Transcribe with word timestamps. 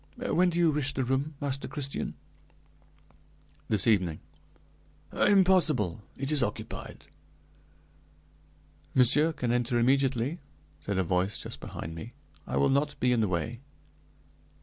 When 0.17 0.49
do 0.49 0.57
you 0.57 0.71
wish 0.71 0.95
the 0.95 1.03
room, 1.03 1.35
Master 1.39 1.67
Christian?" 1.67 2.15
"This 3.69 3.85
evening." 3.85 4.19
"Impossible! 5.13 6.01
it 6.17 6.31
is 6.31 6.41
occupied!" 6.41 7.05
"Monsieur 8.95 9.31
can 9.31 9.51
enter 9.51 9.77
immediately," 9.77 10.39
said 10.83 10.97
a 10.97 11.03
voice 11.03 11.37
just 11.37 11.59
behind 11.59 11.93
me, 11.93 12.13
"I 12.47 12.57
will 12.57 12.69
not 12.69 12.99
be 12.99 13.11
in 13.11 13.19
the 13.19 13.27
way." 13.27 13.59